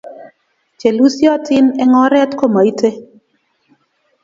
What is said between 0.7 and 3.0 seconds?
Che lusyotin eng' oret komaite